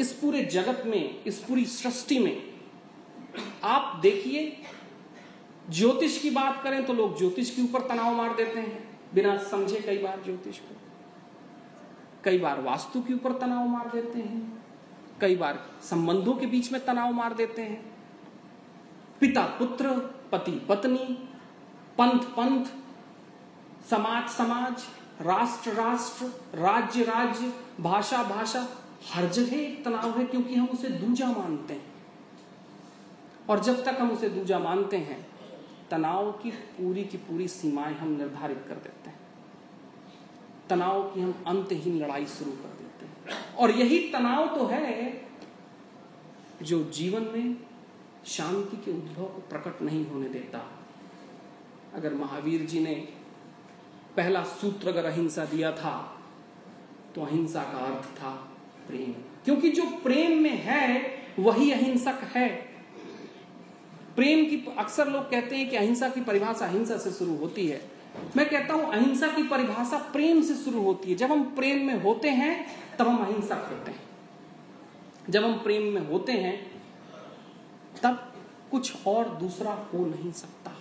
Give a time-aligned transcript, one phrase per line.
[0.00, 2.42] इस पूरे जगत में, इस पूरी सृष्टि में,
[3.64, 4.62] आप देखिए,
[5.70, 9.80] ज्योतिष की बात करें तो लोग ज्योतिष के ऊपर तनाव मार देते हैं, बिना समझे
[9.80, 10.76] कई बार ज्योतिष को।
[12.24, 14.64] कई बार वास्तु के ऊपर तनाव मार देते हैं,
[15.20, 17.84] कई बार संबंधों के बीच में तनाव मार देते हैं।
[19.20, 19.90] पिता, पुत्र,
[20.32, 21.06] पति, पत्नी,
[21.98, 22.64] पंथ पंथ,
[23.90, 24.84] समाज समाज,
[25.20, 28.66] राष्ट्र राष्ट्र, राज्य राज्य, भाषा भाषा
[29.04, 31.94] हर जगह एक तनाव है क्योंकि हम उसे दूजा मानते हैं।
[33.50, 35.26] और जब तक हम उसे दूजा मानते हैं,
[35.90, 39.18] तनाव की पूरी की पूरी सीमाएँ हम निर्धारित कर देते हैं।
[40.70, 45.26] तनाव की हम अंतहीन लड़ाई शुरू कर देते हैं। और यही तनाव तो है
[46.62, 47.56] जो जीवन में
[48.26, 50.70] शांति के उद्भव को प्रकट नहीं होने देता।
[51.94, 52.94] अगर महावीर जी ने
[54.16, 56.18] पहला सूत्र अगर अहिंसा दिया था
[57.14, 58.55] तो अहिंसा का अर्थ था
[58.88, 59.12] प्रेम।
[59.44, 62.48] क्योंकि जो प्रेम में है, वही अहिंसक है।
[64.16, 67.90] प्रेम की अक्सर लोग कहते हैं कि अहिंसा की परिभाषा अहिंसा से शुरू होती है।
[68.36, 72.02] मैं कहता हूँ, अहिंसा की परिभाषा प्रेम से शुरू होती है। जब हम प्रेम में
[72.02, 72.66] होते हैं,
[72.98, 74.02] तब हम अहिंसक होते हैं।
[75.30, 76.82] जब हम प्रेम में होते हैं,
[78.02, 78.32] तब
[78.70, 80.75] कुछ और दूसरा हो नहीं सकता।